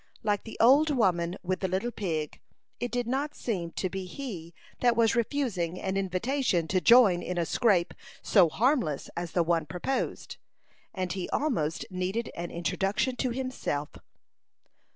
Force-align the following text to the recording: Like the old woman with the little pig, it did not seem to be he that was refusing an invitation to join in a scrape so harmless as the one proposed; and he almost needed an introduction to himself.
Like 0.23 0.45
the 0.45 0.57
old 0.59 0.89
woman 0.89 1.35
with 1.43 1.59
the 1.59 1.67
little 1.67 1.91
pig, 1.91 2.39
it 2.79 2.89
did 2.91 3.05
not 3.05 3.35
seem 3.35 3.69
to 3.73 3.87
be 3.87 4.05
he 4.07 4.51
that 4.79 4.95
was 4.97 5.15
refusing 5.15 5.79
an 5.79 5.95
invitation 5.95 6.67
to 6.69 6.81
join 6.81 7.21
in 7.21 7.37
a 7.37 7.45
scrape 7.45 7.93
so 8.23 8.49
harmless 8.49 9.11
as 9.15 9.33
the 9.33 9.43
one 9.43 9.67
proposed; 9.67 10.37
and 10.91 11.13
he 11.13 11.29
almost 11.29 11.85
needed 11.91 12.31
an 12.33 12.49
introduction 12.49 13.15
to 13.17 13.29
himself. 13.29 13.89